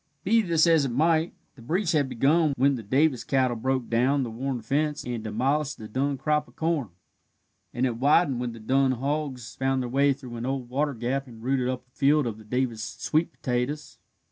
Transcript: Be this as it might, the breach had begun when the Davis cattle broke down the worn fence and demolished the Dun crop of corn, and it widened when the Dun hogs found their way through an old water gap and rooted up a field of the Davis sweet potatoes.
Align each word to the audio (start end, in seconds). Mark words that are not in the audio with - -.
Be 0.23 0.41
this 0.41 0.65
as 0.65 0.85
it 0.85 0.89
might, 0.91 1.31
the 1.55 1.61
breach 1.61 1.91
had 1.91 2.09
begun 2.09 2.53
when 2.57 2.73
the 2.73 2.81
Davis 2.81 3.23
cattle 3.23 3.55
broke 3.55 3.87
down 3.87 4.23
the 4.23 4.31
worn 4.31 4.59
fence 4.63 5.03
and 5.03 5.23
demolished 5.23 5.77
the 5.77 5.87
Dun 5.87 6.17
crop 6.17 6.47
of 6.47 6.55
corn, 6.55 6.89
and 7.71 7.85
it 7.85 7.97
widened 7.97 8.39
when 8.39 8.51
the 8.53 8.59
Dun 8.59 8.93
hogs 8.93 9.53
found 9.57 9.83
their 9.83 9.89
way 9.89 10.11
through 10.11 10.37
an 10.37 10.45
old 10.47 10.69
water 10.69 10.95
gap 10.95 11.27
and 11.27 11.43
rooted 11.43 11.67
up 11.69 11.85
a 11.87 11.91
field 11.95 12.25
of 12.25 12.39
the 12.39 12.43
Davis 12.43 12.81
sweet 12.81 13.31
potatoes. 13.31 13.99